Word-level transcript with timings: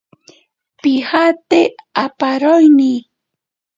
Pijate 0.81 1.61
apaniroini. 2.05 2.93